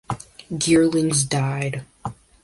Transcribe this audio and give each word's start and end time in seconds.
Geerlings 0.49 1.25
died. 1.29 1.85